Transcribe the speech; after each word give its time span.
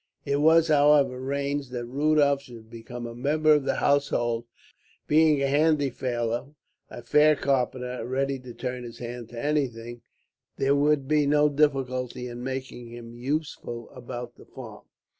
It 0.25 0.37
was, 0.37 0.69
however, 0.69 1.17
arranged 1.17 1.69
that 1.73 1.85
Rudolph 1.85 2.41
should 2.41 2.71
become 2.71 3.05
a 3.05 3.13
member 3.13 3.53
of 3.53 3.65
the 3.65 3.75
household. 3.75 4.45
Being 5.05 5.39
a 5.43 5.47
handy 5.47 5.91
fellow, 5.91 6.55
a 6.89 7.03
fair 7.03 7.35
carpenter, 7.35 8.01
and 8.01 8.09
ready 8.09 8.39
to 8.39 8.53
turn 8.55 8.83
his 8.83 8.97
hand 8.97 9.29
to 9.29 9.39
anything, 9.45 10.01
there 10.57 10.73
would 10.75 11.07
be 11.07 11.27
no 11.27 11.49
difficulty 11.49 12.27
in 12.27 12.43
making 12.43 12.87
him 12.87 13.13
useful 13.13 13.91
about 13.91 14.37
the 14.37 14.45
farm. 14.45 14.85